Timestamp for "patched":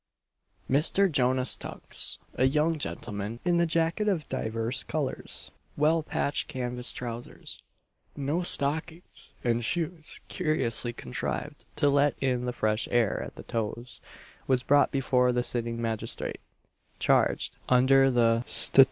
6.01-6.47